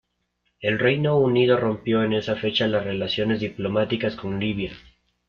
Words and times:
El 0.61 0.79
Reino 0.79 1.19
Unido 1.19 1.57
rompió 1.59 2.03
en 2.03 2.13
esa 2.13 2.35
fecha 2.35 2.65
las 2.65 2.83
relaciones 2.83 3.39
diplomáticas 3.39 4.15
con 4.15 4.39
Libia. 4.39 4.71